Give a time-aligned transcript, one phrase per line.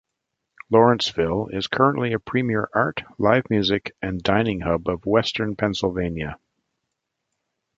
[0.71, 6.39] Lawrenceville is currently a premier art, live music, and dining hub of Western Pennsylvania.